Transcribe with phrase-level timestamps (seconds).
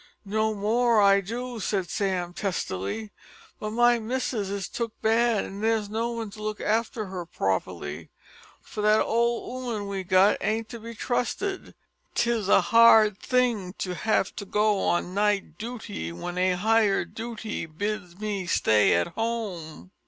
[0.25, 3.11] "No more I do," said Sam testily,
[3.59, 8.09] "but my missus is took bad, and there's no one to look after her properly
[8.63, 11.75] for that old 'ooman we got ain't to be trusted.
[12.15, 17.67] 'Tis a hard thing to have to go on night dooty when a higher dooty
[17.67, 19.91] bids me stay at home."